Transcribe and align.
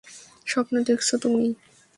স্বপ্ন 0.47 0.73
দেখছ 0.83 1.09
তুমি। 1.15 1.45